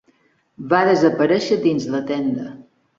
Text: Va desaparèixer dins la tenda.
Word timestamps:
Va 0.71 0.79
desaparèixer 0.89 1.61
dins 1.69 1.89
la 1.97 2.05
tenda. 2.13 2.53